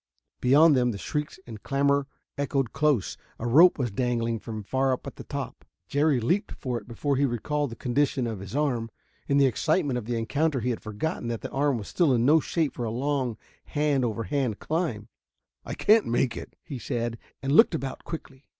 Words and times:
Behind 0.39 0.75
them 0.75 0.89
the 0.89 0.97
shrieks 0.97 1.39
and 1.45 1.61
clamor 1.61 2.07
echoed 2.35 2.73
close. 2.73 3.17
A 3.37 3.45
rope 3.45 3.77
was 3.77 3.91
dangling 3.91 4.39
from 4.39 4.63
far 4.63 4.91
up 4.93 5.05
at 5.05 5.15
the 5.17 5.23
top. 5.23 5.63
Jerry 5.87 6.19
leaped 6.19 6.53
for 6.53 6.79
it 6.81 6.87
before 6.87 7.17
he 7.17 7.25
recalled 7.27 7.69
the 7.69 7.75
condition 7.75 8.25
of 8.25 8.39
his 8.39 8.55
arm. 8.55 8.89
In 9.27 9.37
the 9.37 9.45
excitement 9.45 9.99
of 9.99 10.05
the 10.05 10.17
encounter 10.17 10.61
he 10.61 10.71
had 10.71 10.81
forgotten 10.81 11.27
that 11.27 11.41
the 11.41 11.51
arm 11.51 11.77
was 11.77 11.87
still 11.87 12.15
in 12.15 12.25
no 12.25 12.39
shape 12.39 12.73
for 12.73 12.83
a 12.85 12.89
long 12.89 13.37
hand 13.65 14.03
over 14.03 14.23
hand 14.23 14.57
climb. 14.57 15.07
"I 15.63 15.75
can't 15.75 16.07
make 16.07 16.35
it," 16.35 16.55
he 16.63 16.79
said, 16.79 17.19
and 17.43 17.51
looked 17.51 17.75
about 17.75 18.03
quickly. 18.03 18.47